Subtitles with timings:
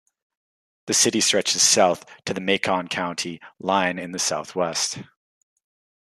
[0.87, 4.97] The city stretches south to the Macon County line in the southwest.